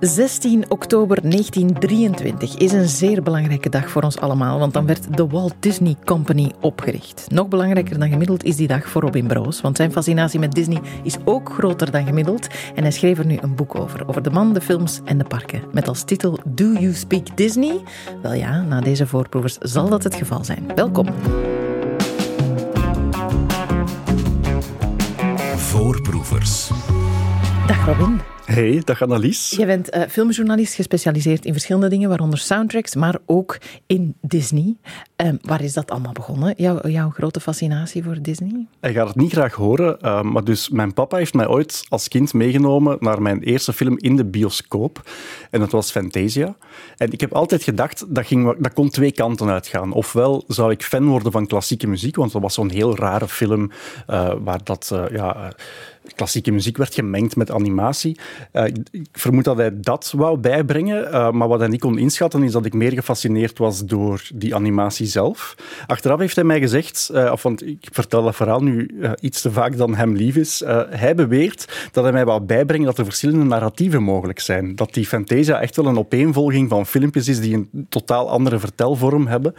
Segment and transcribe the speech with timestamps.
[0.00, 5.26] 16 oktober 1923 is een zeer belangrijke dag voor ons allemaal, want dan werd de
[5.26, 7.26] Walt Disney Company opgericht.
[7.28, 10.80] Nog belangrijker dan gemiddeld is die dag voor Robin Broos, want zijn fascinatie met Disney
[11.02, 14.30] is ook groter dan gemiddeld en hij schreef er nu een boek over, over de
[14.30, 17.80] man, de films en de parken, met als titel Do You Speak Disney?
[18.22, 20.66] Wel ja, na deze voorproevers zal dat het geval zijn.
[20.74, 21.06] Welkom.
[25.56, 26.70] Voorproevers.
[27.66, 28.20] Dag Robin.
[28.44, 29.50] Hey, dag Annelies.
[29.50, 34.76] Je bent uh, filmjournalist gespecialiseerd in verschillende dingen, waaronder soundtracks, maar ook in Disney.
[35.16, 38.66] Uh, waar is dat allemaal begonnen, jouw, jouw grote fascinatie voor Disney?
[38.80, 42.08] Ik ga het niet graag horen, uh, maar dus mijn papa heeft mij ooit als
[42.08, 45.10] kind meegenomen naar mijn eerste film in de bioscoop.
[45.50, 46.56] En dat was Fantasia.
[46.96, 49.92] En ik heb altijd gedacht, dat, ging, dat kon twee kanten uitgaan.
[49.92, 53.70] Ofwel zou ik fan worden van klassieke muziek, want dat was zo'n heel rare film
[54.06, 54.92] eh, waar dat...
[55.12, 55.52] ja,
[56.14, 58.18] klassieke muziek werd gemengd met animatie.
[58.52, 62.42] Uh, ik vermoed dat hij dat wou bijbrengen, uh, maar wat hij niet kon inschatten
[62.42, 65.54] is dat ik meer gefascineerd was door die animatie zelf.
[65.86, 69.52] Achteraf heeft hij mij gezegd, uh, of, want ik vertel dat verhaal nu iets te
[69.52, 73.44] vaak dan hem lief is, hij beweert dat hij mij wou bijbrengen dat er verschillende
[73.44, 74.76] narratieven mogelijk zijn.
[74.76, 79.26] Dat die Fantasia echt wel een opeenvolging van filmpjes is die een totaal andere vertelvorm
[79.26, 79.54] hebben.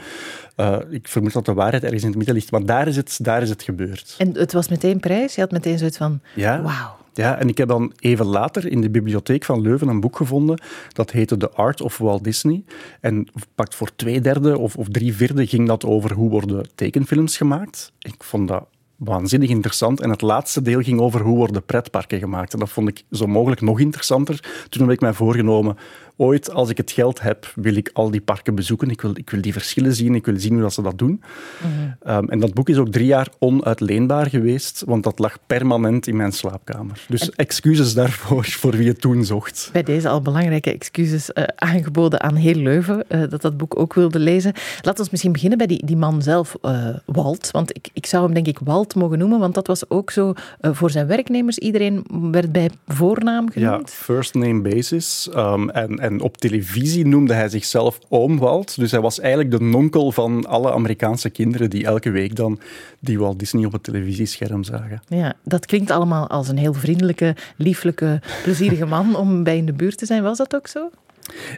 [0.61, 3.19] Uh, ik vermoed dat de waarheid ergens in het midden ligt, maar daar is het,
[3.21, 4.15] daar is het gebeurd.
[4.17, 5.35] En het was meteen prijs?
[5.35, 6.61] Je had meteen zoiets van, ja.
[6.61, 6.99] wauw.
[7.13, 10.61] Ja, en ik heb dan even later in de bibliotheek van Leuven een boek gevonden.
[10.93, 12.63] Dat heette The Art of Walt Disney.
[12.99, 17.37] En pakt voor twee derde of, of drie vierde ging dat over hoe worden tekenfilms
[17.37, 17.91] gemaakt.
[17.99, 18.65] Ik vond dat
[18.95, 20.01] waanzinnig interessant.
[20.01, 22.53] En het laatste deel ging over hoe worden pretparken gemaakt.
[22.53, 24.65] En dat vond ik zo mogelijk nog interessanter.
[24.69, 25.77] Toen heb ik mij voorgenomen,
[26.21, 28.89] ooit als ik het geld heb, wil ik al die parken bezoeken.
[28.89, 31.21] Ik wil, ik wil die verschillen zien, ik wil zien hoe dat ze dat doen.
[32.01, 32.17] Mhm.
[32.17, 36.15] Um, en dat boek is ook drie jaar onuitleenbaar geweest, want dat lag permanent in
[36.15, 37.05] mijn slaapkamer.
[37.07, 39.69] Dus En- excuses daarvoor, voor wie het toen zocht.
[39.73, 43.93] Bij deze al belangrijke excuses eh, aangeboden aan heel Leuven, eh, dat dat boek ook
[43.93, 44.53] wilde lezen.
[44.81, 47.51] Laten we misschien beginnen bij die, die man zelf, eh, Walt.
[47.51, 50.33] Want ik, ik zou hem denk ik Walt mogen noemen, want dat was ook zo
[50.61, 51.57] voor zijn werknemers.
[51.57, 53.89] Iedereen werd bij voornaam Ja, genoemd.
[53.89, 55.29] first name basis.
[55.35, 58.75] Um, en, en op televisie noemde hij zichzelf Oom Walt.
[58.75, 62.59] Dus hij was eigenlijk de nonkel van alle Amerikaanse kinderen die elke week dan
[62.99, 65.01] die Walt Disney op het televisiescherm zagen.
[65.07, 69.73] Ja, dat klinkt allemaal als een heel vriendelijke, lieflijke, plezierige man om bij in de
[69.73, 70.23] buurt te zijn.
[70.23, 70.89] Was dat ook zo?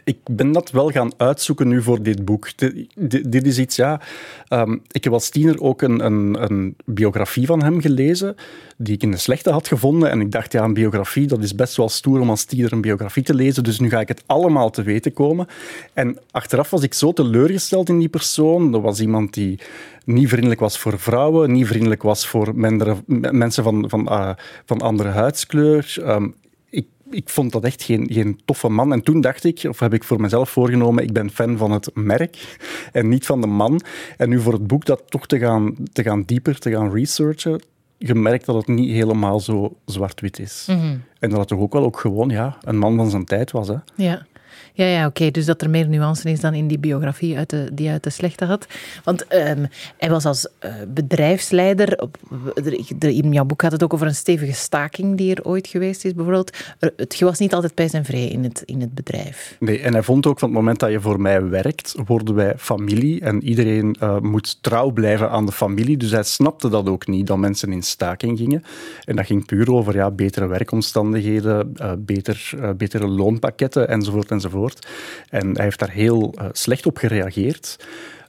[0.04, 2.48] Ik ben dat wel gaan uitzoeken nu voor dit boek.
[2.56, 4.00] Dit, dit- is iets, ja...
[4.48, 8.36] ehm, ik heb als tiener ook een, een, een biografie van hem gelezen,
[8.76, 10.10] die ik in de slechte had gevonden.
[10.10, 12.80] En ik dacht, ja, een biografie, dat is best wel stoer om als tiener een
[12.80, 13.64] biografie te lezen.
[13.64, 15.46] Dus nu ga ik het allemaal te weten komen.
[15.92, 18.72] En achteraf was ik zo teleurgesteld in die persoon.
[18.72, 19.58] Dat was iemand die
[20.04, 24.30] niet vriendelijk was voor vrouwen, niet vriendelijk was voor mensen van, van, eh,
[24.64, 25.96] van andere huidskleur.
[26.04, 26.28] Ehm,
[27.10, 28.92] ik, vond dat echt geen, geen toffe man.
[28.92, 31.90] En toen dacht ik, of heb ik voor mezelf voorgenomen, ik ben fan van het
[31.94, 32.58] merk
[32.92, 33.80] en niet van de man.
[34.16, 37.62] En nu voor het boek dat toch te gaan, te gaan dieper, te gaan researchen,
[37.98, 40.64] gemerkt dat het niet helemaal zo zwart-wit is.
[41.18, 43.68] En dat het toch ook wel ook gewoon ja, een man van zijn tijd was.
[43.68, 43.76] Hè.
[43.94, 44.26] Ja.
[44.72, 45.30] Ja, ja oké.
[45.30, 48.10] Dus dat er meer nuance is dan in die biografie uit de, die uit de
[48.10, 48.66] slechte had.
[49.04, 49.64] Want ehm,
[49.96, 52.00] hij was als eh, bedrijfsleider...
[52.00, 52.16] Op,
[52.98, 56.14] in jouw boek gaat het ook over een stevige staking die er ooit geweest is,
[56.14, 56.56] bijvoorbeeld.
[56.96, 59.56] Het was niet altijd pijs en vrij in het, in het bedrijf.
[59.60, 62.54] Nee, en hij vond ook van het moment dat je voor mij werkt, worden wij
[62.56, 65.96] familie en iedereen eh, moet trouw blijven aan de familie.
[65.96, 68.64] Dus hij snapte dat ook niet, dat mensen in staking gingen.
[69.04, 74.43] En dat ging puur over ja, betere werkomstandigheden, eh, beter, betere loonpakketten enzovoort enzovoort.
[75.28, 77.86] En hij heeft daar heel eh, slecht op gereageerd.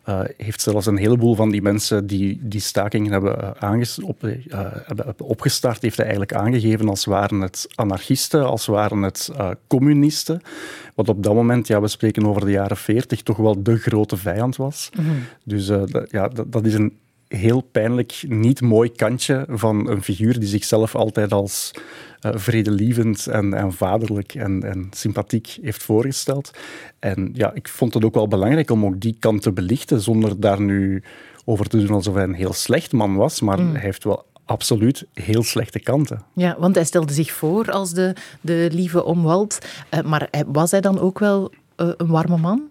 [0.10, 4.34] Uh, heeft zelfs een heleboel van die mensen die die stakingen hebben, aanges- op, uh,
[4.86, 10.42] hebben opgestart, heeft hij eigenlijk aangegeven als waren het anarchisten, als waren het uh, communisten.
[10.96, 14.18] Wat op dat moment, ja, we spreken over de jaren 40, toch wel de grote
[14.18, 14.90] vijand was.
[14.98, 15.24] Mm-hmm.
[15.44, 15.68] Dus
[16.10, 16.94] ja, dat, dat is een
[17.28, 21.72] heel pijnlijk, niet mooi kantje van een figuur die zichzelf altijd als
[22.26, 26.52] uh, vredelievend en, en vaderlijk en, en, sympathiek heeft voorgesteld.
[27.00, 30.40] En ja, ik vond het ook wel belangrijk om ook die kant te belichten, zonder
[30.40, 31.04] daar nu
[31.46, 33.72] over te doen alsof hij een heel slecht man was, maar mm.
[33.72, 36.22] hij heeft wel absoluut heel slechte kanten.
[36.34, 39.60] Ja, want hij stelde zich voor als de, de lieve omwald,
[39.94, 42.62] uh, maar was hij dan ook wel uh, een warme man?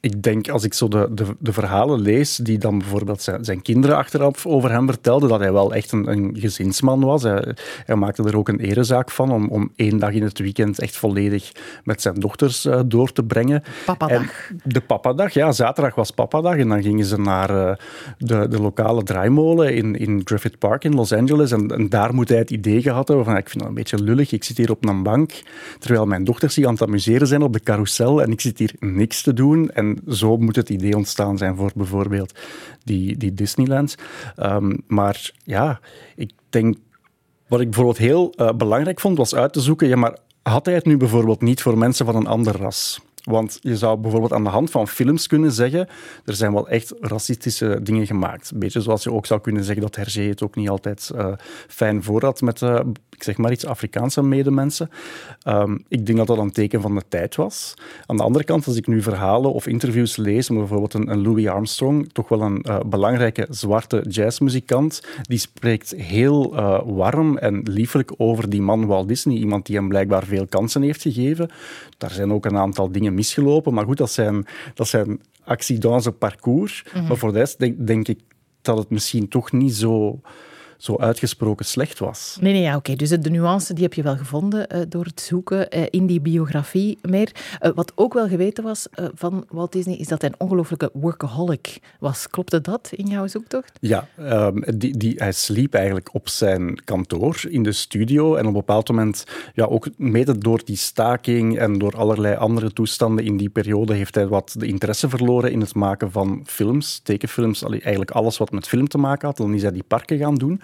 [0.00, 3.62] Ik denk, als ik zo de, de, de verhalen lees, die dan bijvoorbeeld zijn, zijn,
[3.62, 7.22] kinderen achteraf over hem vertelden, dat hij wel echt een, een gezinsman was.
[7.22, 7.54] Hij,
[7.84, 10.96] hij, maakte er ook een erezaak van om, om één dag in het weekend echt
[10.96, 11.52] volledig
[11.84, 13.62] met zijn dochters uh, door te brengen.
[13.84, 14.50] Papadag.
[14.50, 15.52] En de papadag, ja.
[15.52, 17.72] Zaterdag was papadag en dan gingen ze naar uh,
[18.18, 21.52] de, de lokale draaimolen in, in Griffith Park in Los Angeles.
[21.52, 24.02] En, en, daar moet hij het idee gehad hebben van, ik vind dat een beetje
[24.02, 25.42] lullig, ik zit hier op een bank,
[25.78, 28.74] terwijl mijn dochters zich aan het amuseren zijn op de carousel en ik zit hier
[28.78, 29.45] niks te doen.
[29.54, 32.38] En zo moet het idee ontstaan zijn voor bijvoorbeeld
[32.84, 33.94] die, die Disneyland.
[34.36, 35.80] Um, maar ja,
[36.16, 36.76] ik denk...
[37.48, 40.74] Wat ik bijvoorbeeld heel uh, belangrijk vond, was uit te zoeken, ja, maar had hij
[40.74, 43.00] het nu bijvoorbeeld niet voor mensen van een ander ras?
[43.26, 45.88] Want je zou bijvoorbeeld aan de hand van films kunnen zeggen,
[46.24, 48.50] er zijn wel echt racistische dingen gemaakt.
[48.50, 51.32] Een beetje zoals je ook zou kunnen zeggen dat Hergé het ook niet altijd uh,
[51.68, 52.80] fijn voor had met, uh,
[53.10, 54.90] ik zeg maar iets, Afrikaanse medemensen.
[55.48, 57.74] Um, ik denk dat dat een teken van de tijd was.
[58.06, 62.12] Aan de andere kant, als ik nu verhalen of interviews lees, bijvoorbeeld een, Louis Armstrong,
[62.12, 66.54] toch wel een uh, belangrijke zwarte jazzmuzikant, die spreekt heel
[66.94, 71.02] warm en liefelijk over die man Walt Disney, iemand die hem blijkbaar veel kansen heeft
[71.02, 71.50] gegeven.
[71.98, 73.74] Daar zijn ook een aantal dingen misgelopen.
[73.74, 76.84] Maar goed, dat zijn, dat zijn accidents parcours.
[76.84, 77.08] Mm -hmm.
[77.08, 78.20] Maar voor de rest denk, denk ik
[78.62, 80.20] dat het misschien toch niet zo
[80.78, 82.36] zo uitgesproken slecht was.
[82.40, 82.94] Nee, nee, ja, oké.
[82.94, 86.20] Dus de nuance die heb je wel gevonden uh, door het zoeken uh, in die
[86.20, 87.30] biografie meer.
[87.62, 91.78] Uh, wat ook wel geweten was van Walt Disney, is dat hij een ongelofelijke workaholic
[92.00, 92.28] was.
[92.30, 93.78] Klopte dat in jouw zoektocht?
[93.80, 98.46] Ja, um, die, die, hij sliep eigenlijk op zijn kantoor in de studio en op
[98.46, 99.24] een bepaald moment,
[99.54, 104.14] ja, ook mede door die staking en door allerlei andere toestanden in die periode, heeft
[104.14, 108.68] hij wat de interesse verloren in het maken van films, tekenfilms, eigenlijk alles wat met
[108.68, 109.36] film te maken had.
[109.36, 110.60] Dan is hij die parken gaan doen.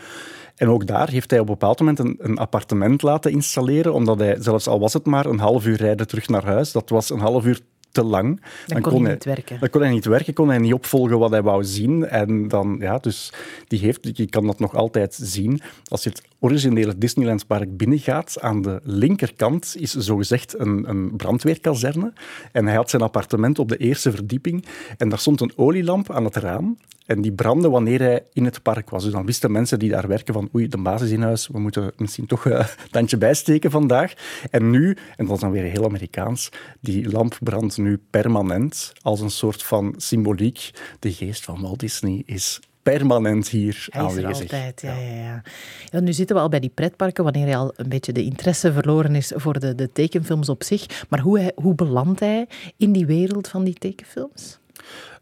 [0.56, 4.19] En ook daar heeft hij op een bepaald moment een, een, appartement laten installeren, omdat
[4.19, 7.10] hij, zelfs al was het maar een half uur rijden terug naar huis, dat was
[7.10, 7.60] een half uur
[7.92, 8.40] te lang.
[8.66, 9.60] Dan, dan kon, hij niet werken.
[9.60, 12.08] Dan kon hij niet werken, kon hij niet opvolgen wat hij wou zien.
[12.08, 13.32] En dan, ja, dus
[13.68, 15.60] die heeft, je kan dat nog altijd zien.
[15.88, 22.12] Als je het originele Disneyland Park binnengaat, aan de linkerkant is zogezegd een, een brandweerkazerne.
[22.52, 24.64] En hij had zijn appartement op de eerste verdieping.
[24.96, 26.76] En daar stond een olielamp aan het raam.
[27.06, 29.02] En die brandde wanneer hij in het park was.
[29.02, 31.92] Dus dan wisten mensen die daar werken van oei, de basis in huis, we moeten
[31.96, 34.12] misschien toch een tandje bijsteken vandaag.
[34.50, 36.48] En nu, en dat is dan weer heel Amerikaans,
[36.80, 40.70] die lamp brandt nu permanent als een soort van symboliek.
[40.99, 44.31] De geest van Walt Disney is permanent hier hij aanwezig.
[44.31, 45.14] Is er altijd, ja, ja.
[45.14, 45.43] Ja,
[45.90, 46.00] ja.
[46.00, 49.14] Nu zitten we al bij die pretparken, wanneer hij al een beetje de interesse verloren
[49.14, 51.05] is voor de, de tekenfilms op zich.
[51.08, 52.46] Maar hoe, hij, hoe belandt hij
[52.76, 54.58] in die wereld van die tekenfilms?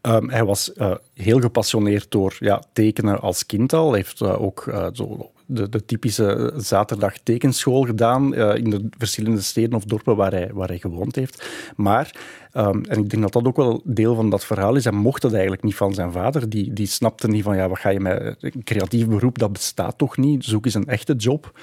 [0.01, 3.87] Um, hij was uh, heel gepassioneerd door ja, tekenen als kind al.
[3.87, 9.41] Hij heeft uh, ook uh, zo de, de, typische zaterdag tekenschool gedaan in de verschillende
[9.41, 11.49] steden of dorpen waar hij, waar hij gewoond heeft.
[11.75, 12.15] Maar,
[12.53, 15.23] um, en ik denk dat dat ook wel deel van dat verhaal is, hij mocht
[15.23, 16.49] het eigenlijk niet van zijn vader.
[16.49, 19.97] Die, die snapte niet van, ja, wat ga je met een creatief beroep, dat bestaat
[19.97, 21.59] toch niet, zoek eens een echte job.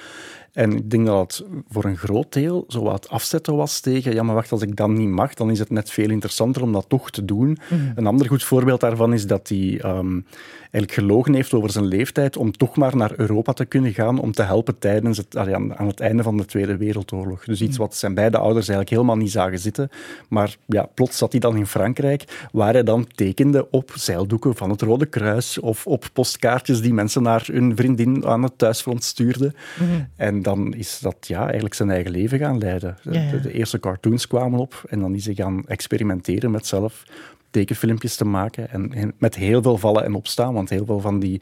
[0.53, 4.23] En ik denk dat het voor een groot deel zo wat afzetten was tegen, ja
[4.23, 6.85] maar wacht, als ik dat niet mag, dan is het net veel interessanter om dat
[6.89, 7.57] toch te doen.
[7.69, 7.91] Mm.
[7.95, 10.25] Een ander goed voorbeeld daarvan is dat hij um,
[10.71, 14.31] eigenlijk gelogen heeft over zijn leeftijd om toch maar naar Europa te kunnen gaan om
[14.31, 17.43] te helpen tijdens het, aan het einde van de Tweede Wereldoorlog.
[17.43, 19.89] Dus iets wat zijn beide ouders eigenlijk helemaal niet zagen zitten.
[20.27, 24.69] Maar ja, plots zat hij dan in Frankrijk, waar hij dan tekende op zeildoeken van
[24.69, 29.55] het Rode Kruis of op postkaartjes die mensen naar hun vriendin aan het thuisfront stuurden.
[29.79, 30.07] Mm.
[30.15, 32.97] En dan is dat ja, eigenlijk zijn eigen leven gaan leiden.
[33.01, 33.31] Ja, ja.
[33.31, 37.03] De, de, eerste cartoons kwamen op en dan is hij gaan experimenteren met zelf
[37.49, 38.69] tekenfilmpjes te maken.
[38.69, 41.41] En, met heel veel vallen en opstaan, want heel veel van die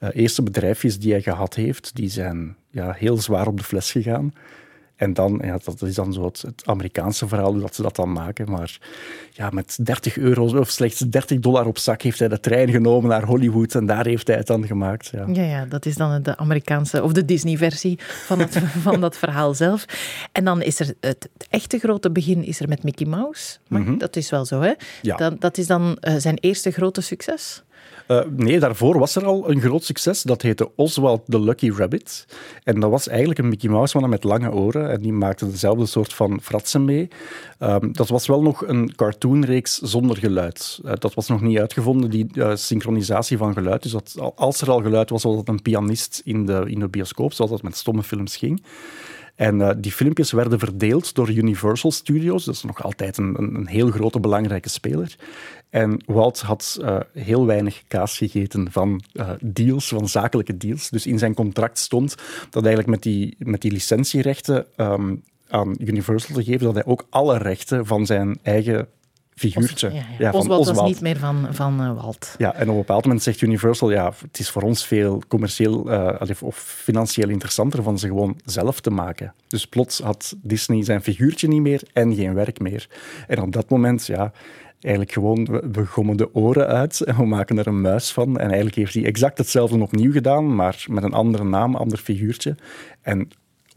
[0.00, 3.90] uh, eerste bedrijfjes die hij gehad heeft, die zijn ja, heel zwaar op de fles
[3.90, 4.32] gegaan.
[4.98, 7.96] En dan, ja, dat is dan zo het, het, Amerikaanse verhaal, hoe dat ze dat
[7.96, 8.50] dan maken.
[8.50, 8.78] Maar
[9.30, 13.10] ja, met 30 euro of slechts 30 dollar op zak heeft hij de trein genomen
[13.10, 15.08] naar Hollywood en daar heeft hij het dan gemaakt.
[15.12, 19.16] Ja, ja, ja dat is dan de Amerikaanse of de Disney-versie van, het, van dat
[19.16, 19.84] verhaal zelf.
[20.32, 23.58] En dan is er het, het, echte grote begin is er met Mickey Mouse.
[23.68, 23.98] Maar mm -hmm.
[23.98, 24.72] dat is wel zo, hè?
[25.02, 25.16] Ja.
[25.16, 27.62] Dat, dat is dan uh, zijn eerste grote succes.
[28.08, 30.22] Uh, nee, daarvoor was er al een groot succes.
[30.22, 32.26] Dat heette Oswald the Lucky Rabbit.
[32.64, 34.90] En dat was eigenlijk een Mickey Mouse man met lange oren.
[34.90, 37.08] En die maakte dezelfde soort van fratsen mee.
[37.60, 40.80] Um, dat was wel nog een cartoonreeks zonder geluid.
[40.84, 43.82] Uh, dat was nog niet uitgevonden, die uh, synchronisatie van geluid.
[43.82, 46.88] Dus dat, als er al geluid was, was dat een pianist in de, in de
[46.88, 48.62] bioscoop, zoals dat met stomme films ging.
[49.38, 52.44] En uh, die filmpjes werden verdeeld door Universal Studios.
[52.44, 55.16] Dat is nog altijd een, een, heel grote, belangrijke speler.
[55.70, 60.90] En Walt had uh, heel weinig kaas gegeten van uh, deals, van zakelijke deals.
[60.90, 62.14] Dus in zijn contract stond
[62.50, 67.06] dat eigenlijk met die, met die licentierechten um, aan Universal te geven, dat hij ook
[67.10, 68.88] alle rechten van zijn eigen
[69.38, 69.88] figuurtje.
[69.88, 70.04] Ja, ja.
[70.18, 72.34] Ja, van Oswald was niet meer van, van eh, Walt.
[72.38, 75.90] Ja, en op een bepaald moment zegt Universal, ja, het is voor ons veel commercieel
[75.90, 79.34] eh, of financieel interessanter van ze gewoon zelf te maken.
[79.46, 82.88] Dus plots had Disney zijn figuurtje niet meer en geen werk meer.
[83.26, 84.32] En op dat moment, ja,
[84.80, 88.38] eigenlijk gewoon, we, we gommen de oren uit en we maken er een muis van.
[88.38, 92.54] En eigenlijk heeft hij exact hetzelfde opnieuw gedaan, maar met een andere naam, ander figuurtje.
[93.02, 93.28] En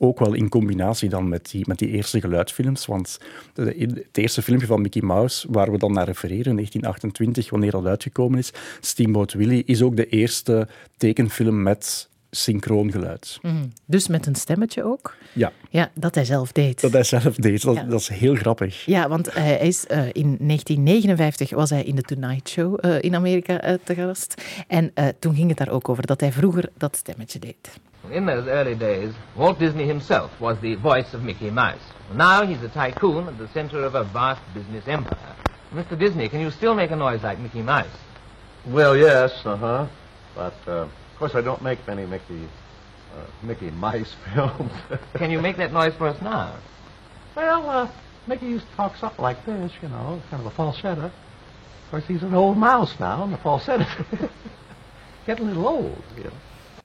[0.01, 2.86] ook wel in combinatie dan met die, met die eerste geluidsfilms.
[2.86, 3.20] Want
[3.53, 7.86] het eerste filmpje van Mickey Mouse, waar we dan naar refereren, in 1928, wanneer dat
[7.86, 10.67] uitgekomen is, Steamboat Willie, is ook de eerste
[10.98, 13.38] tekenfilm met synchroon geluid.
[13.41, 13.55] Mhm.
[13.86, 15.15] Dus met een stemmetje ook.
[15.34, 16.81] Ja, Ja, dat hij zelf deed.
[16.81, 17.62] dat hij zelf deed.
[17.62, 17.84] Dat, Ja.
[17.84, 18.86] dat is heel grappig.
[18.86, 23.15] Ja, want hij is, eh, in 1959 was hij in de Tonight Show eh, in
[23.15, 24.41] Amerika eh, te gast.
[24.67, 27.70] En eh, toen ging het daar ook over dat hij vroeger dat stemmetje deed.
[28.10, 31.81] In those early days, Walt Disney himself was the voice of Mickey Mouse.
[32.13, 35.36] Now he's a tycoon at the center of a vast business empire.
[35.72, 35.98] Mr.
[35.98, 37.86] Disney, can you still make a noise like Mickey Mouse?
[38.65, 39.88] Well, yes, uh huh.
[40.36, 42.50] But uh, of course, I don't make many Mickey
[43.15, 44.72] uh, Mickey Mice films.
[45.13, 46.55] Can you make that noise for us now?
[47.36, 47.91] well, uh,
[48.25, 51.05] Mickey used to talk something like this, you know, kind of a falsetto.
[51.05, 53.86] Of course, he's an old mouse now, and the falsetto
[55.27, 56.03] getting a little old.
[56.17, 56.31] You know.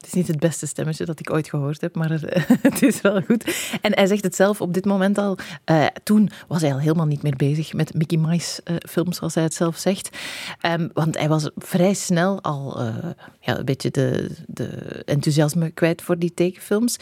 [0.06, 3.00] Het is niet het beste stemmetje dat ik ooit gehoord heb, maar er- het is
[3.00, 3.44] wel goed.
[3.82, 5.38] En hij zegt het zelf op dit moment al.
[5.64, 9.34] eh, toen was hij al helemaal niet meer bezig met Mickey Mouse eh, films, zoals
[9.34, 10.16] hij het zelf zegt.
[10.60, 12.94] Ehm, want hij was vrij snel al eh,
[13.40, 14.66] ja, een beetje de, de
[15.04, 16.96] enthousiasme kwijt voor die tekenfilms.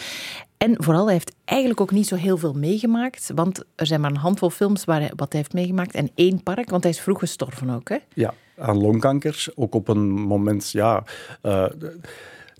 [0.56, 3.30] En vooral, hij heeft eigenlijk ook niet zo heel veel meegemaakt.
[3.34, 5.94] Want er zijn maar een handvol films waar wat hij heeft meegemaakt.
[5.94, 7.88] En één park, want hij is vroeg gestorven ook.
[7.88, 7.96] Hè?
[8.14, 9.46] Ja, aan longkanker.
[9.54, 11.04] Ook op een moment, ja...
[11.42, 11.64] eh,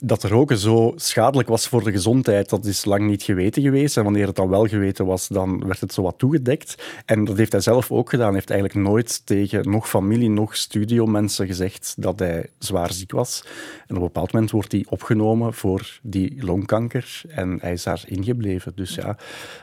[0.07, 3.97] dat roken zo schadelijk was voor de gezondheid, dat is lang niet geweten geweest.
[3.97, 6.83] En wanneer het dan wel geweten was, dan werd het zo wat toegedekt.
[7.05, 8.27] En dat heeft hij zelf ook gedaan.
[8.27, 13.45] Hij heeft eigenlijk nooit tegen nog familie, nog studiomensen gezegd dat hij zwaar ziek was.
[13.87, 17.23] En op een bepaald moment wordt hij opgenomen voor die longkanker.
[17.29, 18.73] En hij is daar ingebleven.
[18.75, 19.17] Dus ja,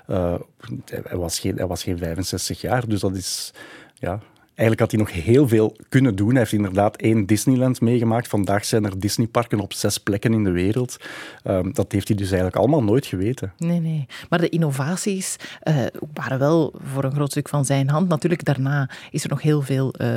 [0.07, 0.35] eh,
[0.85, 2.87] hij, was geen, hij was geen 65 jaar.
[2.87, 3.53] Dus dat is...
[3.99, 4.19] Ja,
[4.61, 6.29] Eigenlijk had hij nog heel veel kunnen doen.
[6.29, 8.27] Hij heeft inderdaad één Disneyland meegemaakt.
[8.27, 10.97] Vandaag zijn er Disneyparken op zes plekken in de wereld.
[11.43, 13.53] Ehm, dat heeft hij dus eigenlijk allemaal nooit geweten.
[13.57, 14.05] Nee, nee.
[14.29, 15.75] Maar de innovaties eh,
[16.13, 18.07] waren wel voor een groot stuk van zijn hand.
[18.07, 20.07] Natuurlijk, daarna is er nog heel veel eh,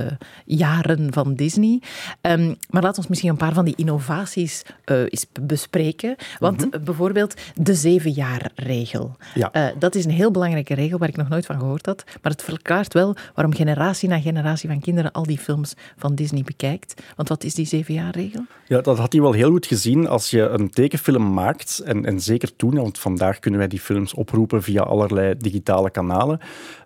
[0.45, 1.83] jaren van Disney.
[2.21, 6.17] Ehm, maar laat ons misschien een paar van die innovaties eh, eens bespreken.
[6.39, 9.17] Want eh, bijvoorbeeld de zevenjaarregel.
[9.35, 9.73] Ja.
[9.79, 12.05] Dat is een heel belangrijke regel waar ik nog nooit van gehoord had.
[12.23, 16.43] Maar het verklaart wel waarom generatie na generatie van kinderen al die films van Disney
[16.43, 17.03] bekijkt.
[17.17, 18.45] Want wat is die zevenjaarregel?
[18.67, 20.09] Ja, dat had hij wel heel goed gezien.
[20.09, 24.15] Als je een tekenfilm maakt, en, en zeker toen, want vandaag kunnen wij die films
[24.15, 26.41] oproepen via allerlei digitale kanalen.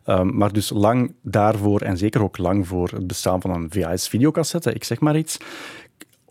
[0.04, 4.72] Ehm, maar dus lang daarvoor, en zeker ook lang voor het bestaan van een VHS-videocassette,
[4.72, 5.38] ik zeg maar iets.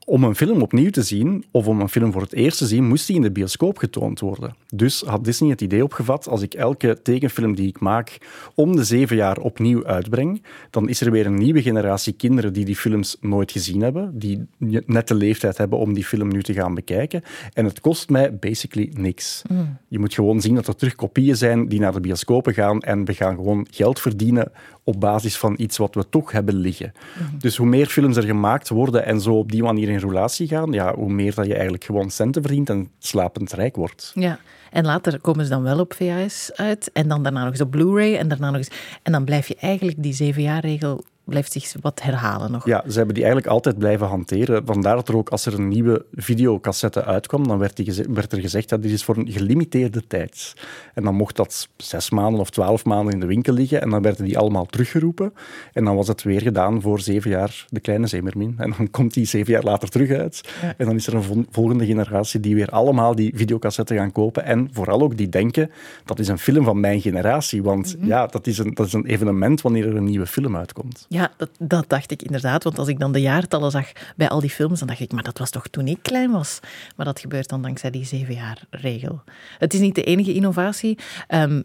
[0.10, 2.88] Om een film opnieuw te zien, of om een film voor het eerst te zien,
[2.88, 4.56] moest die in de bioscoop getoond worden.
[4.74, 8.18] Dus had Disney het idee opgevat, als ik elke tekenfilm die ik maak
[8.56, 12.66] om de zeven jaar opnieuw uitbreng, dan is er weer een nieuwe generatie kinderen die
[12.66, 14.46] die films nooit gezien hebben, die
[14.86, 17.22] net de leeftijd hebben om die film nu te gaan bekijken.
[17.54, 19.42] En het kost mij basically niks.
[19.88, 23.06] Je moet gewoon zien dat er terug kopieën zijn die naar de bioscopen gaan en
[23.06, 24.52] we gaan gewoon geld verdienen
[24.84, 26.94] op basis van iets wat we toch hebben liggen.
[27.38, 30.96] Dus hoe meer films er gemaakt worden en zo op die manier in gaan, ja,
[30.96, 34.12] hoe meer dat je eigenlijk gewoon centen verdient en slapend rijk wordt.
[34.16, 34.39] Ja,
[34.72, 36.92] en later komen ze dan wel op VHS uit.
[36.94, 38.16] En dan daarna nog eens op Blu-ray.
[38.16, 38.72] En daarna nog eens...
[39.04, 42.65] En dan blijf je eigenlijk die zevenjaarregel blijft zich wat herhalen nog.
[42.65, 44.65] Ja, ze hebben die eigenlijk altijd blijven hanteren.
[44.65, 48.39] Vandaar dat er ook, als er een nieuwe videocassette uitkwam, dan werd, die werd er
[48.39, 50.53] gezegd dat dit is voor een gelimiteerde tijd.
[50.93, 54.01] En dan mocht dat zes maanden of twaalf maanden in de winkel liggen en dan
[54.01, 55.34] werden die allemaal teruggeroepen.
[55.74, 58.55] En dan was het weer gedaan voor zeven jaar De Kleine Zeemermin.
[58.57, 60.41] En dan komt die zeven jaar later terug uit.
[60.77, 64.43] En dan is er een vol- volgende generatie die weer allemaal die videocassetten gaan kopen.
[64.43, 65.72] En vooral ook die denken,
[66.05, 67.63] dat is een film van mijn generatie.
[67.63, 71.05] Want ja, dat is, een, dat is een evenement wanneer er een nieuwe film uitkomt.
[71.10, 72.64] Ja, dat, dat dacht ik inderdaad.
[72.64, 75.24] Want als ik dan de jaartallen zag bij al die films, dan dacht ik, maar
[75.24, 76.60] dat was toch toen ik klein was.
[76.96, 79.22] Maar dat gebeurt dan dankzij die zevenjaarregel.
[79.58, 80.98] Het is niet de enige innovatie.
[81.28, 81.62] Ehm,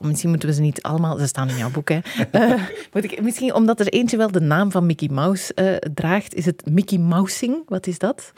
[0.00, 1.18] misschien moeten we ze niet allemaal...
[1.18, 1.98] Ze staan in jouw boek, hè.
[2.30, 6.34] Eh, moet ik, misschien omdat er eentje wel de naam van Mickey Mouse eh, draagt,
[6.34, 7.62] is het Mickey Mousing.
[7.66, 8.32] Wat is dat?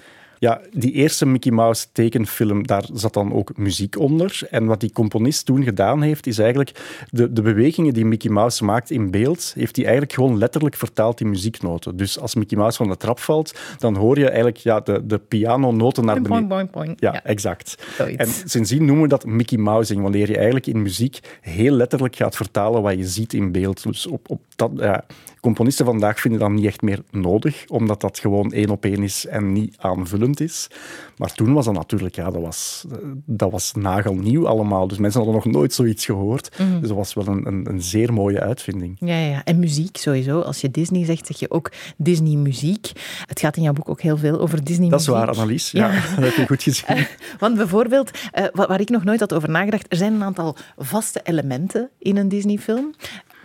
[0.45, 4.41] Ja, die eerste Mickey Mouse tekenfilm, daar zat dan ook muziek onder.
[4.51, 6.73] En wat die componist toen gedaan heeft, is eigenlijk
[7.11, 11.21] de, de bewegingen die Mickey Mouse maakt in beeld, heeft hij eigenlijk gewoon letterlijk vertaald
[11.21, 11.97] in muzieknoten.
[11.97, 15.19] Dus als Mickey Mouse van de trap valt, dan hoor je eigenlijk ja, de, de
[15.19, 16.49] pianonoten naar beneden.
[16.49, 17.01] Boing, boing, boing.
[17.01, 17.85] Ja, exact.
[17.97, 18.17] Zoiets.
[18.17, 22.37] En sindsdien noemen we dat Mickey Mousing, wanneer je eigenlijk in muziek heel letterlijk gaat
[22.37, 23.83] vertalen wat je ziet in beeld.
[23.83, 25.05] Dus op, op dat, ja,
[25.45, 29.27] componisten vandaag vinden dat niet echt meer nodig, omdat dat gewoon één op één is
[29.27, 30.69] en niet aanvullend is.
[31.17, 32.85] Maar toen was dat natuurlijk, ja, dat was,
[33.27, 34.89] dat was nagelnieuw allemaal.
[34.89, 36.59] Dus mensen hadden nog nooit zoiets gehoord.
[36.59, 36.79] Mhm.
[36.81, 38.97] Dus dat was wel een, een, een zeer mooie uitvinding.
[39.01, 40.41] Ja, ja, en muziek sowieso.
[40.41, 42.91] Als je Disney zegt, zeg je ook Disney-muziek.
[43.27, 44.91] Het gaat in jouw boek ook heel veel over Disney-muziek.
[44.91, 45.71] Dat is waar, Annelies.
[45.71, 46.01] Ja, Ja.
[46.15, 47.07] dat heb je goed gezien.
[47.39, 50.57] Want bijvoorbeeld, eh, wa- waar ik nog nooit had over nagedacht, er zijn een aantal
[50.77, 52.95] vaste elementen in een Disney-film.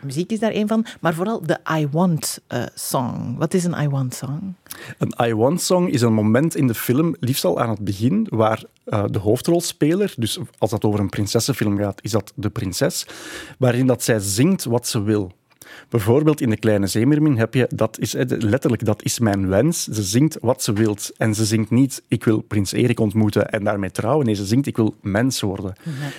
[0.04, 3.36] Muziek is daar één van, maar vooral de I Want eh, song.
[3.38, 4.56] Wat is een I Want song?
[4.98, 8.28] Een I Want Song is een moment in de film, liefst al aan het begin,
[8.30, 13.06] waar eh, de hoofdrolspeler, dus als dat over een prinsessenfilm gaat, is dat de prinses,
[13.58, 15.32] waarin dat zij zingt wat ze wil.
[15.90, 19.84] Bijvoorbeeld in De Kleine Zeemermin heb je, dat is eh, letterlijk, dat is mijn wens.
[19.84, 21.12] Ze zingt wat ze wilt.
[21.18, 24.26] En ze zingt niet, ik wil prins Erik ontmoeten en daarmee trouwen.
[24.26, 25.74] Nee, ze zingt, ik wil mens worden.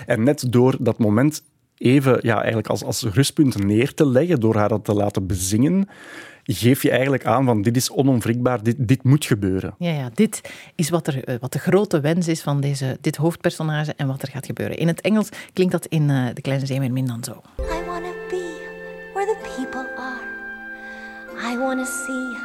[0.06, 1.42] En net door dat moment
[1.80, 5.88] even ja, eigenlijk als, als rustpunt neer te leggen, door haar dat te laten bezingen,
[6.44, 9.74] geef je eigenlijk aan van dit is onomwrikbaar, dit, dit moet gebeuren.
[9.78, 10.40] Ja, ja, dit
[10.74, 14.22] is wat, er, eh, wat de grote wens is van deze, dit hoofdpersonage en wat
[14.22, 14.76] er gaat gebeuren.
[14.76, 17.32] In het Engels klinkt dat in eh, De Kleine Zeemermin dan zo.
[17.58, 18.58] I want to be
[19.14, 20.28] where the people are.
[21.52, 22.36] I want to see,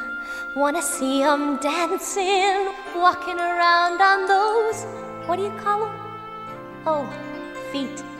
[0.55, 4.85] want to see 'em dancing, walking around on those,
[5.25, 5.93] what do you call 'em?
[6.85, 7.07] Oh,
[7.71, 8.14] feet.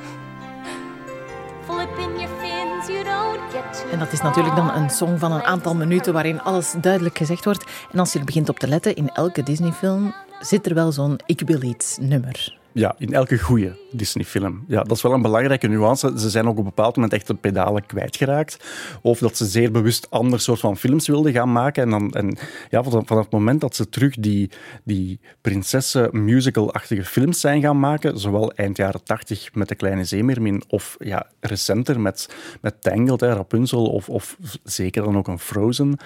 [3.92, 7.46] En dat is natuurlijk dan een song van een aantal minuten waarin alles duidelijk gezegd
[7.46, 7.64] wordt.
[7.92, 11.20] En als je er begint op te letten, in elke Disney-film zit er wel zo'n
[11.26, 12.58] ik wil iets nummer.
[12.72, 14.64] Ja, in elke goede Disney-film.
[14.68, 16.14] Ja, dat is wel een belangrijke nuance.
[16.20, 18.58] Ze zijn ook op een bepaald moment echt de pedalen kwijtgeraakt.
[19.02, 21.84] Of dat ze zeer bewust ander soort van films wilden gaan maken.
[21.84, 22.38] En, dan, en
[22.70, 24.50] ja, vanaf, het moment dat ze terug die,
[24.84, 30.96] die prinsessen-musical-achtige films zijn gaan maken, zowel eind jaren tachtig met De Kleine Zeemeermin, of
[31.00, 32.30] ja, recenter met,
[32.62, 35.98] met Tangled, hè, Rapunzel, of, of zeker dan ook een Frozen.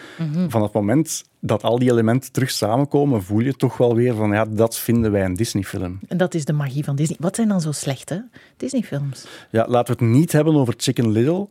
[0.48, 4.32] Vanaf het moment dat al die elementen terug samenkomen, voel je toch wel weer van,
[4.32, 6.00] ja, dat vinden wij een Disney-film.
[6.08, 7.18] En dat is de magie van Disney.
[7.20, 9.26] Wat zijn dan zo slechte Disney-films?
[9.50, 11.48] Ja, laten we het niet hebben over Chicken Little.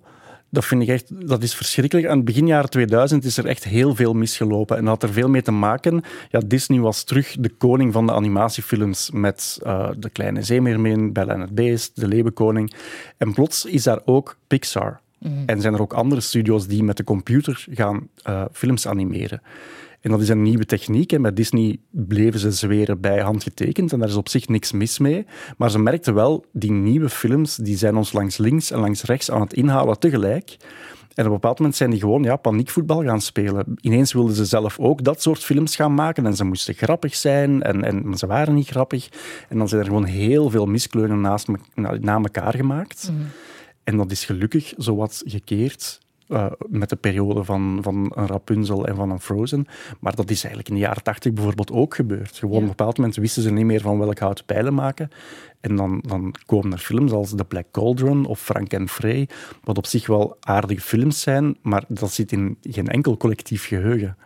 [0.50, 2.06] Dat vind ik echt, dat is verschrikkelijk.
[2.06, 4.76] Aan het begin jaren 2000 is er echt heel veel misgelopen.
[4.76, 6.02] En dat had er veel mee te maken.
[6.30, 11.32] Ja, Disney was terug de koning van de animatiefilms met eh, De Kleine Zeemeermin, Belle
[11.32, 12.72] en het Beest, De Leeuwenkoning.
[13.16, 15.00] En plots is daar ook Pixar.
[15.46, 19.42] En zijn er ook andere studio's die met de computer gaan eh, films animeren.
[20.00, 21.12] En dat is een nieuwe techniek.
[21.12, 23.92] En bij Disney bleven ze zweren bij handgetekend.
[23.92, 25.26] En daar is op zich niks mis mee.
[25.56, 29.30] Maar ze merkten wel, die nieuwe films die zijn ons langs links en langs rechts
[29.30, 30.56] aan het inhalen tegelijk.
[31.14, 33.76] En op een bepaald moment zijn die gewoon ja, paniekvoetbal gaan spelen.
[33.80, 36.26] Ineens wilden ze zelf ook dat soort films gaan maken.
[36.26, 37.62] En ze moesten grappig zijn.
[37.62, 39.08] En, en ze waren niet grappig.
[39.48, 43.12] En dan zijn er gewoon heel veel miskleunen naast me, na, na elkaar gemaakt.
[43.84, 48.94] En dat is gelukkig zowat gekeerd eh, met de periode van, van een Rapunzel en
[48.94, 49.66] van een Frozen.
[50.00, 52.38] Maar dat is eigenlijk in de jaren tachtig bijvoorbeeld ook gebeurd.
[52.38, 55.08] Gewoon op een bepaald moment wisten ze niet meer van welk hout pijlen maken.
[55.60, 59.28] En dan, dan komen er films als The Black Cauldron of Frank and Frey,
[59.64, 64.16] wat op zich wel aardige films zijn, maar dat zit in geen enkel collectief geheugen.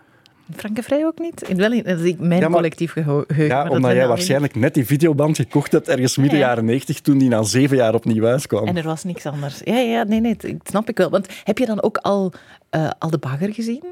[0.56, 1.42] Franke Vrij ook niet?
[1.48, 3.44] In- Wel in dat is mijn Ja, maar- collectief geheugen.
[3.44, 6.48] Ja, dat omdat jij waarschijnlijk net die videoband gekocht hebt ergens midden Ja, ja.
[6.50, 8.66] jaren 90, toen die na zeven jaar opnieuw uitkwam.
[8.66, 9.60] En er was niks anders.
[9.64, 11.10] Ja, ja, nee, nee, dat snap ik wel.
[11.10, 12.32] Want heb je dan ook al,
[12.70, 13.84] eh, al de bagger gezien?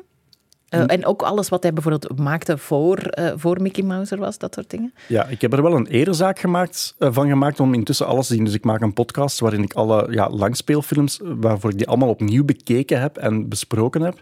[0.68, 4.38] Eh, en ook alles wat hij bijvoorbeeld maakte voor, eh, voor Mickey Mouse er was,
[4.38, 4.92] dat soort dingen?
[5.06, 8.44] Ja, ik heb er wel een erezaak gemaakt, van gemaakt om intussen alles te zien.
[8.44, 12.44] Dus ik maak een podcast waarin ik alle ja, langspeelfilms, waarvoor ik die allemaal opnieuw
[12.44, 14.18] bekeken heb en besproken heb.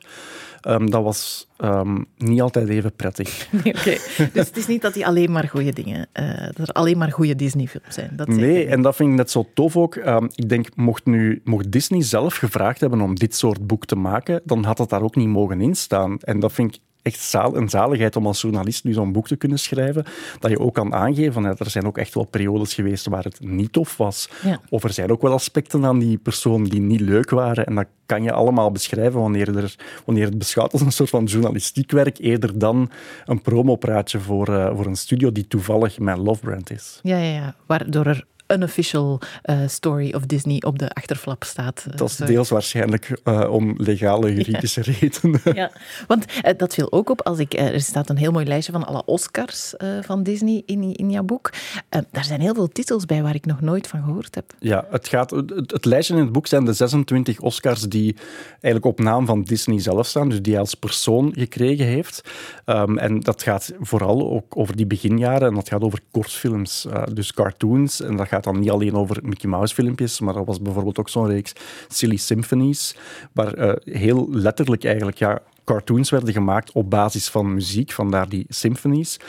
[0.61, 3.49] Ehm, dat was ehm, niet altijd even prettig.
[3.64, 3.97] Nee, Oké,
[4.33, 7.12] dus het is niet dat hij alleen maar goede dingen, eh, dat er alleen maar
[7.12, 8.11] goede Disney-films zijn.
[8.16, 9.97] Dat Nee, en dat vind ik net zo tof ook.
[9.97, 13.97] Ehm, ik denk, mocht, nu, mocht Disney zelf gevraagd hebben om dit soort boek te
[13.97, 16.18] maken, dan had het daar ook niet mogen in staan.
[16.18, 19.37] En dat vind ik echt zaal, een zaligheid om als journalist nu zo'n boek te
[19.37, 20.05] kunnen schrijven.
[20.39, 23.41] Dat je ook kan aangeven van er zijn ook echt wel periodes geweest waar het
[23.41, 24.29] niet tof was.
[24.43, 24.61] Ja.
[24.69, 27.67] Of er zijn ook wel aspecten aan die persoon die niet leuk waren.
[27.67, 31.25] En dat kan je allemaal beschrijven wanneer, er, wanneer het beschouwt als een soort van
[31.25, 32.91] journalistiek werk, eerder dan
[33.25, 37.01] een promopraatje voor, eh, voor een studio die toevallig mijn lovebrand is.
[37.03, 41.87] Ja, ja, ja, waardoor er unofficial uh, story of Disney op de achterflap staat.
[41.97, 44.93] Dat is deels waarschijnlijk uh, om legale juridische ja.
[45.01, 45.41] redenen.
[45.59, 45.71] Ja,
[46.07, 47.55] want uh, dat viel ook op als ik.
[47.55, 51.53] er staat een heel mooi lijstje van alle Oscars van Disney in, in jouw boek.
[51.89, 54.53] daar zijn heel veel titels bij waar ik nog nooit van gehoord heb.
[54.59, 58.17] Ja, het, gaat, het, het, lijstje in het boek zijn de 26 Oscars die
[58.51, 62.31] eigenlijk op naam van Disney zelf staan, dus die hij als persoon gekregen heeft.
[62.67, 67.33] Um, en dat gaat vooral ook over die beginjaren en dat gaat over kortfilms, dus
[67.33, 68.01] cartoons.
[68.01, 71.09] En dat gaat dan niet alleen over Mickey Mouse filmpjes, maar dat was bijvoorbeeld ook
[71.09, 71.53] zo'n reeks
[71.88, 72.96] Silly Symphonies,
[73.33, 78.46] waar uh, heel letterlijk eigenlijk ja, cartoons werden gemaakt op basis van muziek, vandaar die
[78.48, 79.20] symphonies.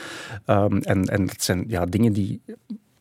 [0.45, 2.41] Um, en, en dat zijn ja, dingen die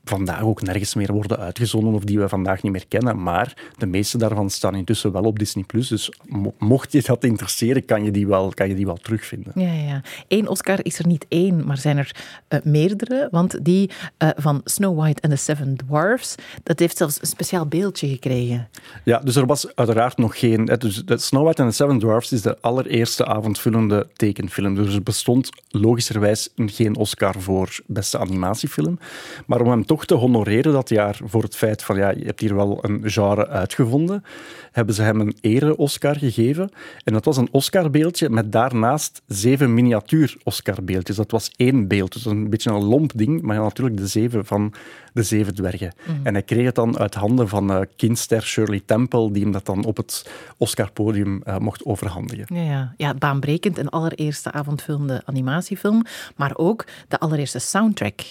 [0.08, 3.22] vandaag ook nergens meer worden uitgezonden of die we vandaag niet meer kennen.
[3.22, 5.64] Maar de meeste daarvan staan intussen wel op Disney+.
[5.68, 6.12] Dus
[6.58, 9.52] mocht je dat interesseren, kan je die wel, kan je die wel terugvinden.
[9.54, 10.02] Ja, ja.
[10.28, 12.16] Eén Oscar is er niet één, maar zijn er
[12.48, 13.28] uh, meerdere.
[13.30, 17.66] Want die uh, van Snow White and the Seven Dwarfs, dat heeft zelfs een speciaal
[17.66, 18.68] beeldje gekregen.
[19.04, 20.64] Ja, dus er was uiteraard nog geen...
[20.64, 24.74] Dus Snow White and the Seven Dwarfs is de allereerste avondvullende tekenfilm.
[24.74, 28.98] Dus er bestond logischerwijs geen Oscar voor beste animatiefilm.
[29.46, 32.40] Maar om hem toch te honoreren dat jaar voor het feit van ja, je hebt
[32.40, 34.24] hier wel een genre uitgevonden,
[34.72, 36.70] hebben ze hem een ere-Oscar gegeven.
[37.04, 41.16] En dat was een Oscarbeeldje met daarnaast zeven miniatuur-Oscarbeeldjes.
[41.16, 44.72] Dat was één beeld, dus een beetje een lomp ding, maar natuurlijk de zeven van
[45.12, 45.92] de zeven dwergen.
[46.06, 46.26] Mhm.
[46.26, 49.66] En hij kreeg het dan uit handen van uh, kindster Shirley Temple, die hem dat
[49.66, 52.46] dan op het Oscarpodium uh, mocht overhandigen.
[52.54, 52.94] Ja, ja.
[52.96, 53.78] ja, baanbrekend.
[53.78, 56.04] Een allereerste avondfilm, animatiefilm,
[56.36, 58.22] maar ook de allereerste soundtrack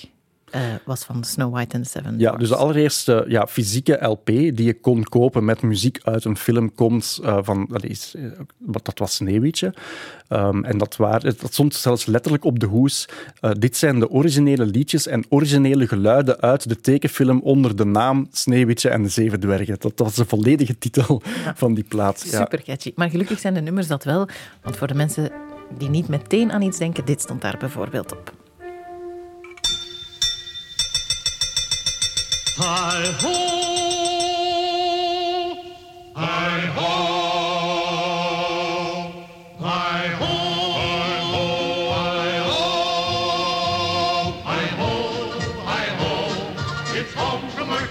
[0.56, 4.26] uh, was van Snow White and the Seven Ja, dus de allereerste ja, fysieke LP
[4.26, 8.32] die je kon kopen met muziek uit een film komt uh, van, dat, is, uh,
[8.58, 9.74] dat was Sneeuwwitje.
[10.30, 13.06] Um, en dat, waren, dat stond zelfs letterlijk op de hoes.
[13.60, 18.90] dit zijn de originele liedjes en originele geluiden uit de tekenfilm onder de naam Sneeuwwitje
[18.90, 19.76] en de Zeven Dwergen.
[19.80, 21.22] Dat, was de volledige titel
[21.56, 22.20] van die plaat.
[22.20, 22.92] Super catchy.
[22.96, 24.28] Maar gelukkig zijn de nummers dat wel,
[24.62, 25.32] want voor de mensen
[25.78, 28.37] die niet meteen aan iets denken, dit stond daar bijvoorbeeld op.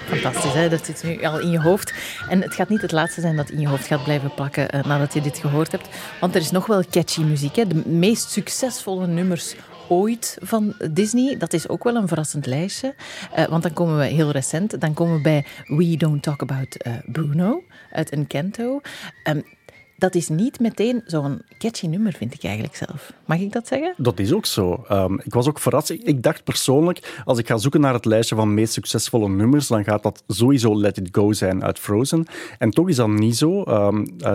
[0.07, 0.69] Fantastisch, hè?
[0.69, 1.93] dat zit nu al in je hoofd.
[2.29, 4.85] En het gaat niet het laatste zijn dat in je hoofd gaat blijven plakken uh,
[4.85, 5.89] nadat je dit gehoord hebt.
[6.21, 7.57] Want er is nog wel catchy muziek.
[7.57, 7.67] Hè?
[7.67, 9.55] De meest succesvolle nummers
[9.89, 11.37] ooit van Disney.
[11.37, 12.95] Dat is ook wel een verrassend lijstje.
[13.39, 14.81] Uh, want dan komen we heel recent.
[14.81, 18.81] Dan komen we bij We Don't Talk About uh, Bruno uit Encanto.
[19.29, 19.45] Um,
[19.99, 23.13] dat is niet meteen zo'n catchy nummer, vind ik eigenlijk zelf.
[23.25, 23.95] Mag ik dat zeggen?
[23.97, 24.85] Dat is ook zo.
[24.91, 25.91] Um, ik was ook verrast.
[25.91, 29.85] Ik dacht persoonlijk, als ik ga zoeken naar het lijstje van meest succesvolle nummers, dan
[29.85, 32.27] gaat dat sowieso Let It Go zijn uit Frozen.
[32.59, 33.65] En toch is dat niet zo.
[33.69, 33.89] Uh,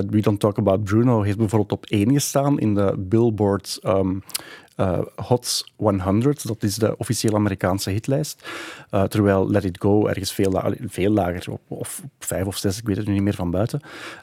[0.09, 3.79] We Don't Talk About Bruno heeft bijvoorbeeld op één gestaan in de Billboard
[4.81, 8.49] uh, Hot 100, dat is de officiële Amerikaanse hitlijst.
[8.91, 12.97] Uh, terwijl Let It Go ergens veel, veel lager, of vijf of zes, ik weet
[12.97, 13.81] het nu niet meer van buiten.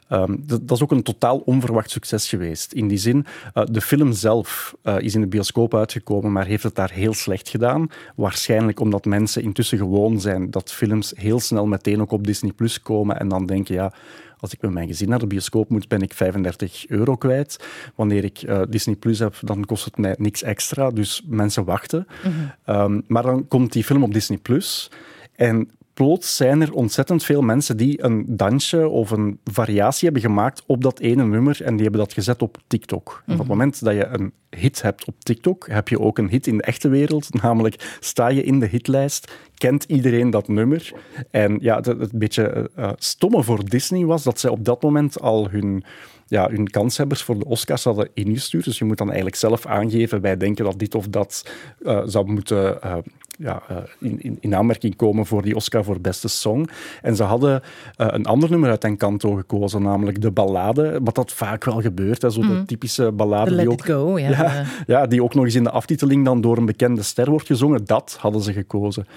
[0.09, 2.71] Um, dat, is ook een totaal onverwacht succes geweest.
[2.73, 6.75] In die zin, uh, de film zelf is in de bioscoop uitgekomen, maar heeft het
[6.75, 7.87] daar heel slecht gedaan.
[8.15, 12.81] Waarschijnlijk omdat mensen intussen gewoon zijn dat films heel snel meteen ook op Disney Plus
[12.81, 13.93] komen en dan denken, ja
[14.39, 17.65] als ik met mijn gezin naar de bioscoop moet, ben ik 35 euro kwijt.
[17.95, 20.89] Wanneer ik uh, Disney Plus heb, dan kost het mij niks extra.
[20.89, 22.07] Dus mensen wachten.
[22.23, 22.31] Mm
[22.65, 22.75] -hmm.
[22.75, 24.91] um, maar dan komt die film op Disney Plus.
[25.35, 30.63] En plots zijn er ontzettend veel mensen die een dansje of een variatie hebben gemaakt
[30.65, 33.07] op dat ene nummer en die hebben dat gezet op TikTok.
[33.07, 33.47] op het mhm.
[33.47, 36.63] moment dat je een hit hebt op TikTok, heb je ook een hit in de
[36.63, 37.33] echte wereld.
[37.43, 40.93] Namelijk, sta je in de hitlijst, kent iedereen dat nummer.
[41.31, 45.21] En ja, het, het beetje uh, stomme voor Disney was dat zij op dat moment
[45.21, 45.83] al hun
[46.29, 48.63] ja, hun kanshebbers voor de Oscars hadden ingestuurd.
[48.63, 51.49] Dus je moet dan eigenlijk zelf aangeven, wij denken dat dit of dat
[51.81, 52.95] uh, zou moeten uh,
[53.37, 56.67] ja, uh, in, in, in, aanmerking komen voor die Oscar voor beste song.
[57.01, 57.61] En ze hadden
[57.95, 62.21] een ander nummer uit Encanto gekozen, namelijk de ballade, wat dat vaak wel gebeurt.
[62.21, 62.65] Hè, zo de mm.
[62.65, 63.55] typische ballade.
[63.55, 64.29] die ook, go, ja.
[64.29, 67.47] Ja, ja, die ook nog eens in de aftiteling dan door een bekende ster wordt
[67.47, 67.85] gezongen.
[67.85, 69.07] Dat hadden ze gekozen.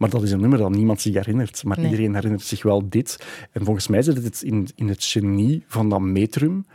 [0.00, 1.64] Maar dat is een nummer dat niemand zich herinnert.
[1.64, 3.26] Maar iedereen herinnert zich wel dit.
[3.52, 6.66] En volgens mij zit het in, in het genie van dat metrum.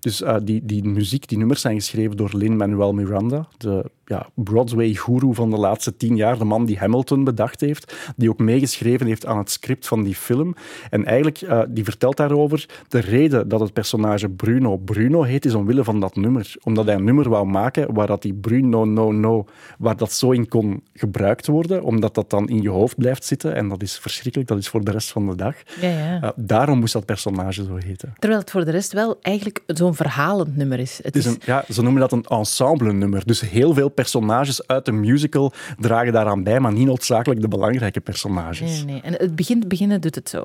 [0.00, 5.34] Dus uh, die, die muziek, die nummers zijn geschreven door Lin-Manuel Miranda, de ja, Broadway-guru
[5.34, 9.26] van de laatste tien jaar, de man die Hamilton bedacht heeft, die ook meegeschreven heeft
[9.26, 10.54] aan het script van die film.
[10.90, 15.54] En eigenlijk, uh, die vertelt daarover, de reden dat het personage Bruno Bruno heet, is
[15.54, 16.54] omwille van dat nummer.
[16.62, 19.44] Omdat hij een nummer wou maken waar dat die Bruno No No,
[19.78, 23.54] waar dat zo in kon gebruikt worden, omdat dat dan in je hoofd blijft zitten.
[23.54, 25.54] En dat is verschrikkelijk, dat is voor de rest van de dag.
[25.80, 26.22] Ja, ja.
[26.22, 28.12] Uh, daarom moest dat personage zo heten.
[28.18, 30.96] Terwijl het voor de rest wel eigenlijk zo'n verhalend nummer is.
[30.96, 33.22] Het, het is, een, ja, ze noemen dat een ensemble-nummer.
[33.26, 38.00] Dus heel veel personages uit de musical dragen daaraan bij, maar niet noodzakelijk de belangrijke
[38.00, 38.84] personages.
[38.84, 39.00] Nee, nee.
[39.02, 40.44] En het begint beginnen doet het zo.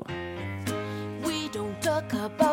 [1.22, 2.49] We don't talk about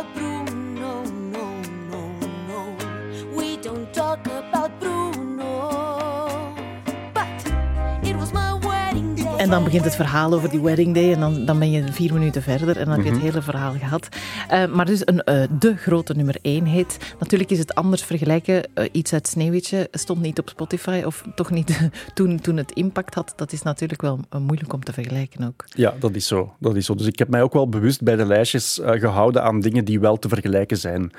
[9.48, 12.14] En dan begint het verhaal over die wedding day en dan, dan ben je vier
[12.14, 13.28] minuten verder en dan heb je het Mhm.
[13.28, 14.08] hele verhaal gehad.
[14.54, 16.98] Uh, maar dus een, uh, de grote nummer één hit.
[17.20, 18.56] Natuurlijk is het anders vergelijken.
[18.76, 23.14] Uh, iets uit Sneeuwwitje stond niet op Spotify of toch niet toen, toen het impact
[23.14, 23.34] had.
[23.36, 25.64] Dat is natuurlijk wel moeilijk om te vergelijken ook.
[25.68, 26.54] Ja, dat is zo.
[26.60, 26.96] Dat is zo.
[26.96, 30.18] Dus ik heb mij ook wel bewust bij de lijstjes gehouden aan dingen die wel
[30.20, 31.04] te vergelijken zijn.
[31.04, 31.12] Ik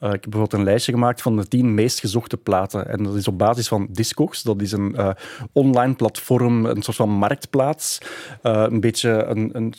[0.00, 2.88] heb bijvoorbeeld een lijstje gemaakt van de tien meest gezochte platen.
[2.88, 4.42] En dat is op basis van Discogs.
[4.42, 4.96] Dat is een
[5.52, 7.74] online platform, een soort van marktplaats.
[8.42, 9.74] Uh, een beetje een, een,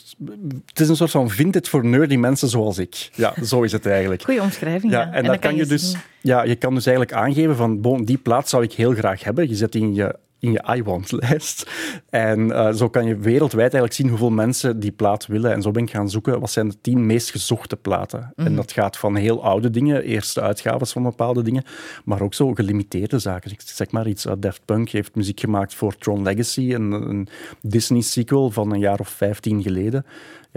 [0.66, 3.10] het is een soort van vintage voor nerdy mensen zoals ik.
[3.14, 4.22] Ja, zo is het eigenlijk.
[4.22, 4.92] Goeie omschrijving.
[4.92, 8.04] Ja, Ja, en, en kan je dus, ja, je kan dus eigenlijk aangeven van, bon,
[8.04, 9.48] die plaat zou ik heel graag hebben.
[9.48, 11.70] Je zet in je in je iWant-lijst.
[12.10, 15.52] En uh, zo kan je wereldwijd eigenlijk zien hoeveel mensen die plaat willen.
[15.52, 18.18] En zo ben ik gaan zoeken, wat zijn de tien meest gezochte platen?
[18.18, 18.46] Mm -hmm.
[18.46, 21.64] En dat gaat van heel oude dingen, eerste uitgaves van bepaalde dingen,
[22.04, 23.50] maar ook zo gelimiteerde zaken.
[23.50, 27.28] Ik zeg maar iets, uh, Daft Punk heeft muziek gemaakt voor Tron Legacy, een, een
[27.62, 30.04] Disney-sequel van een jaar of vijftien geleden.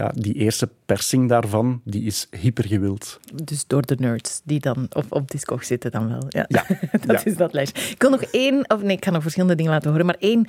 [0.02, 3.20] Ja, die eerste persing daarvan, die is hypergewild.
[3.44, 6.24] Dus door de nerds die dan op, op Discog zitten dan wel.
[6.30, 6.66] Ja, ja
[7.06, 7.26] dat ja.
[7.26, 7.90] is dat lijstje.
[7.90, 10.48] Ik wil nog één, of nee, ik ga nog verschillende dingen laten horen, maar één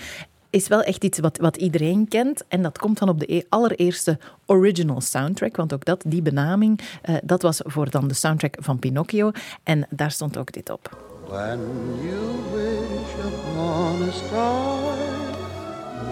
[0.50, 2.44] is wel echt iets wat, wat iedereen kent.
[2.48, 5.56] En dat komt dan op de allereerste original soundtrack.
[5.56, 9.30] Want ook dat, die benaming, uh, dat was voor dan de soundtrack van Pinocchio.
[9.62, 10.98] En daar stond ook dit op.
[11.28, 11.60] When
[12.02, 12.20] you
[12.52, 14.96] wish upon a star,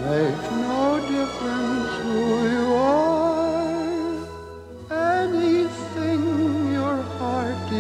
[0.05, 0.70] makes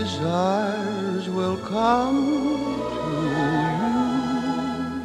[0.00, 2.18] desires will come.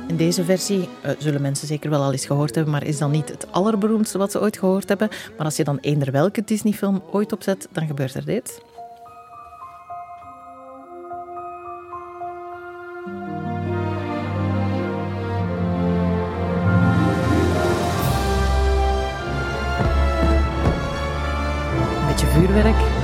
[0.07, 3.11] In deze versie uh, zullen mensen zeker wel al eens gehoord hebben, maar is dan
[3.11, 5.09] niet het allerberoemdste wat ze ooit gehoord hebben.
[5.37, 8.61] Maar als je dan eender welke Disney-film ooit opzet, dan gebeurt er dit.
[21.99, 22.94] Een beetje vuurwerk.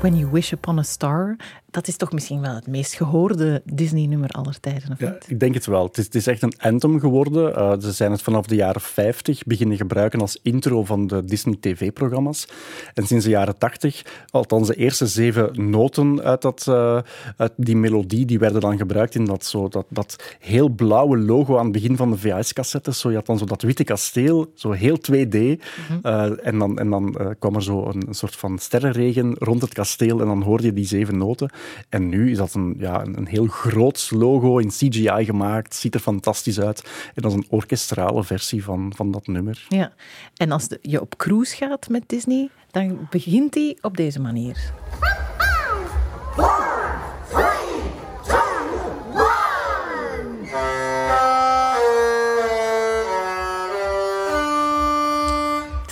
[0.00, 1.36] When You Wish Upon a Star.
[1.70, 5.24] Dat is toch misschien wel het meest gehoorde Disney-nummer aller tijden, of ja, niet?
[5.28, 5.86] Ik denk het wel.
[5.86, 7.58] Het is, het is echt een anthem geworden.
[7.58, 12.48] Uh, ze zijn het vanaf de jaren 50 beginnen gebruiken als intro van de Disney-tv-programma's.
[12.94, 17.00] En sinds de jaren 80, althans de eerste zeven noten uit, dat, uh,
[17.36, 21.56] uit die melodie, die werden dan gebruikt in dat, zo, dat, dat heel blauwe logo
[21.56, 23.00] aan het begin van de VHS-cassettes.
[23.00, 25.36] Zo, je had dan zo dat witte kasteel, zo heel 2D.
[25.36, 26.00] Mm-hmm.
[26.02, 29.72] Uh, en dan, en dan kwam er zo een, een soort van sterrenregen rond het
[29.72, 31.50] kasteel en dan hoorde je die zeven noten.
[31.88, 35.74] En nu is dat een, ja, een heel groot logo in CGI gemaakt.
[35.74, 36.82] Ziet er fantastisch uit.
[37.14, 39.66] En dat is een orkestrale versie van, van dat nummer.
[39.68, 39.92] Ja,
[40.36, 44.72] en als je op cruise gaat met Disney, dan begint die op deze manier.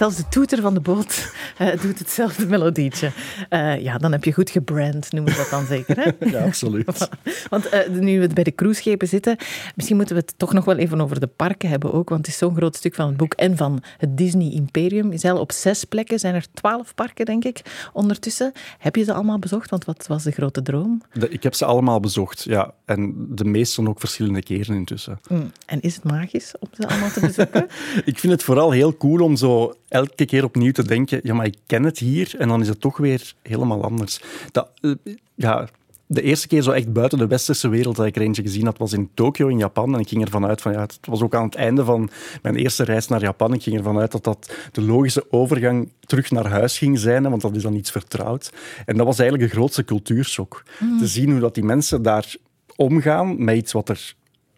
[0.05, 3.11] Zelfs de toeter van de boot uh, doet hetzelfde melodietje.
[3.51, 5.97] Uh, ja, dan heb je goed gebrand, noemen we dat dan zeker.
[5.97, 6.11] Hè?
[6.31, 7.09] Ja, absoluut.
[7.51, 9.37] want uh, nu we bij de cruiseschepen zitten,
[9.75, 12.35] misschien moeten we het toch nog wel even over de parken hebben ook, want het
[12.35, 15.12] is zo'n groot stuk van het boek en van het Disney-imperium.
[15.12, 18.53] Je zei al, op zes plekken zijn er twaalf parken, denk ik, ondertussen.
[18.79, 19.71] Heb je ze allemaal bezocht?
[19.71, 21.03] Want wat was de grote droom?
[21.12, 22.75] De, ik heb ze allemaal bezocht, ja.
[22.85, 25.21] En de meeste ook verschillende keren intussen.
[25.29, 25.53] Mm.
[25.67, 27.67] En is het magisch om ze allemaal te bezoeken?
[28.05, 31.47] ik vind het vooral heel cool om zo elke keer opnieuw te denken, ja, maar
[31.47, 34.21] ik ken het hier en dan is het toch weer helemaal anders.
[34.51, 34.95] Dat, uh,
[35.35, 35.69] ja,
[36.07, 38.79] de eerste keer zo echt buiten de westerse wereld dat ik er eentje gezien had,
[38.79, 39.95] was in Tokio in Japan.
[39.95, 42.11] En ik ging ervan uit van, ja, het was ook aan het einde van
[42.43, 43.53] mijn eerste reis naar Japan.
[43.53, 47.43] Ik ging ervan uit dat dat de logische overgang terug naar huis ging zijn, want
[47.43, 48.53] dat is dan iets vertrouwd.
[48.87, 50.63] En dat was eigenlijk de grootste cultuurshock.
[50.81, 50.99] Mm.
[50.99, 52.35] Te zien hoe dat die mensen daar
[52.77, 54.15] omgaan met iets wat er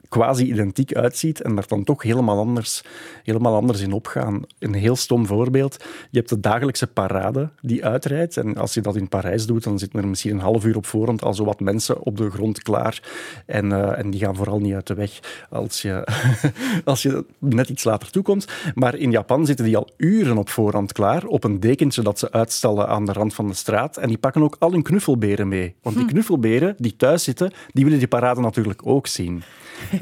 [0.09, 2.83] quasi identiek uitziet en daar dan toch helemaal anders,
[3.23, 4.43] helemaal anders in opgaan.
[4.59, 5.85] Een heel stom voorbeeld.
[6.11, 8.37] Je hebt de dagelijkse parade die uitrijdt.
[8.37, 10.87] En als je dat in Parijs doet, dan zitten er misschien een half uur op
[10.87, 13.03] voorhand al zo wat mensen op de grond klaar.
[13.47, 16.07] En, uh, en die gaan vooral niet uit de weg als je,
[16.85, 18.47] als je net iets later toekomt.
[18.75, 22.33] Maar in Japan zitten die al uren op voorhand klaar, op een dekentje dat ze
[22.33, 23.97] uitstellen aan de rand van de straat.
[23.97, 25.75] En die pakken ook al hun knuffelberen mee.
[25.83, 26.11] Want die hm.
[26.11, 29.43] knuffelberen die thuis zitten, die willen die parade natuurlijk ook zien.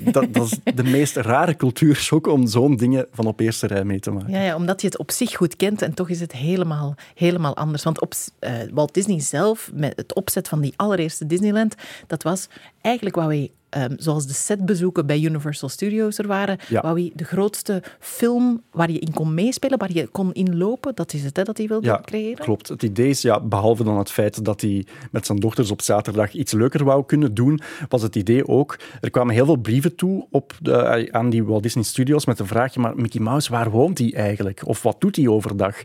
[0.00, 4.10] Dat, is de meest rare cultuurshock om zo'n dingen van op eerste rij mee te
[4.10, 4.32] maken.
[4.32, 7.56] Ja, ja, omdat je het op zich goed kent en toch is het helemaal, helemaal
[7.56, 7.82] anders.
[7.82, 11.74] Want op, uh, Walt Disney zelf, met het opzet van die allereerste Disneyland,
[12.06, 12.48] dat was
[12.84, 16.80] eigenlijk wat wij Ehm, zoals de setbezoeken bij Universal Studios er waren, ja.
[16.80, 21.12] wou hij de grootste film waar je in kon meespelen, waar je kon inlopen, dat
[21.12, 22.44] is het hè, dat hij wilde ja, creëren?
[22.44, 22.68] klopt.
[22.68, 26.32] Het idee is, ja, behalve dan het feit dat hij met zijn dochters op zaterdag
[26.32, 30.26] iets leuker wou kunnen doen, was het idee ook, er kwamen heel veel brieven toe
[30.30, 33.98] op de, aan die Walt Disney Studios met de vraag, maar Mickey Mouse, waar woont
[33.98, 34.66] hij eigenlijk?
[34.66, 35.82] Of wat doet hij overdag?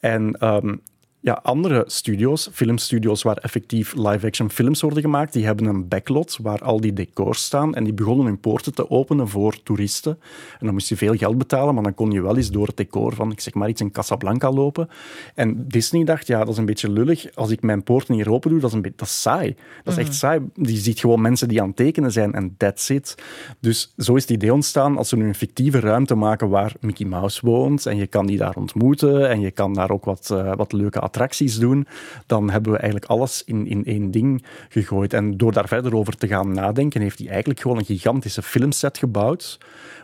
[0.00, 0.82] En um,
[1.22, 6.58] ja, andere studios, filmstudios waar effectief live-action films worden gemaakt, die hebben een backlot waar
[6.58, 10.18] al die decors staan en die begonnen hun poorten te openen voor toeristen.
[10.58, 12.76] En dan moest je veel geld betalen, maar dan kon je wel eens door het
[12.76, 14.88] decor van, ik zeg maar iets, in Casablanca lopen.
[15.34, 17.34] En Disney dacht, ja, dat is een beetje lullig.
[17.34, 19.56] Als ik mijn poorten hier open doe, dat is, een beetje, dat is saai.
[19.84, 20.16] Dat is echt mhm.
[20.16, 20.40] saai.
[20.54, 23.14] Je ziet gewoon mensen die aan het tekenen zijn en that's it.
[23.60, 27.06] Dus zo is het idee ontstaan, als we nu een fictieve ruimte maken waar Mickey
[27.06, 30.52] Mouse woont en je kan die daar ontmoeten en je kan daar ook wat, uh,
[30.56, 31.86] wat leuke attracties doen,
[32.26, 35.12] dan hebben we eigenlijk alles in, in één ding gegooid.
[35.12, 38.98] En door daar verder over te gaan nadenken, heeft hij eigenlijk gewoon een gigantische filmset
[38.98, 39.58] gebouwd,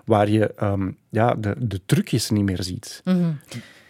[0.05, 3.01] waar je um, ja, de, de trucjes niet meer ziet.
[3.05, 3.38] Mm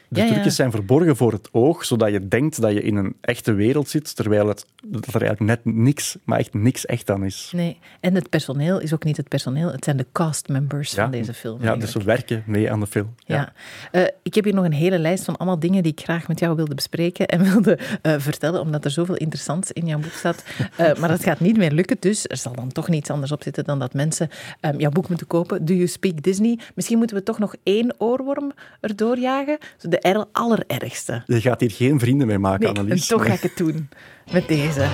[0.08, 3.16] de ja, trucjes zijn verborgen voor het oog, zodat je denkt dat je in een
[3.20, 7.24] echte wereld zit, terwijl het, dat er eigenlijk net niks, maar echt niks echt aan
[7.24, 7.50] is.
[7.54, 11.34] Nee, en het personeel is ook niet het personeel, het zijn de castmembers van deze
[11.34, 11.62] film.
[11.62, 13.14] Ja, dus ze werken mee aan de film.
[13.18, 13.52] Ja.
[13.92, 16.38] Uh, ik heb hier nog een hele lijst van allemaal dingen die ik graag met
[16.38, 20.44] jou wilde bespreken en wilde uh, vertellen, omdat er zoveel interessants in jouw boek staat.
[20.80, 23.42] Uh, maar dat gaat niet meer lukken, dus er zal dan toch niets anders op
[23.42, 24.28] zitten dan dat mensen
[24.60, 25.64] um, jouw boek moeten kopen.
[25.64, 26.58] Do You Speak Disney?
[26.74, 29.58] Misschien moeten we toch nog één oorworm erdoor jagen.
[29.80, 31.22] De de allerergste.
[31.26, 33.10] Je gaat hier geen vrienden mee maken, nee, Annelies.
[33.10, 33.88] En toch ga ik het doen
[34.32, 34.88] met deze.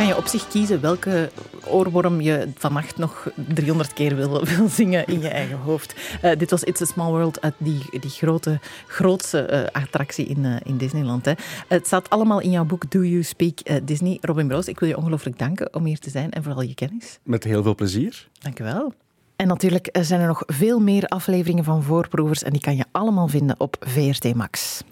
[0.00, 1.30] Kan je op zich kiezen welke
[1.66, 5.94] oorworm je vannacht nog 300 keer wil, wil zingen in je eigen hoofd.
[6.24, 10.44] Uh, dit was It's a Small World uit die, die grote, grootste uh, attractie in,
[10.44, 11.24] uh, in Disneyland.
[11.24, 11.32] Hè.
[11.68, 14.18] Het staat allemaal in jouw boek Do You Speak Disney.
[14.20, 17.18] Robin Broos, ik wil je ongelooflijk danken om hier te zijn en vooral je kennis.
[17.22, 18.28] Met heel veel plezier.
[18.38, 18.92] Dank je wel.
[19.36, 23.28] En natuurlijk zijn er nog veel meer afleveringen van Voorproevers en die kan je allemaal
[23.28, 24.82] vinden op VRT Max.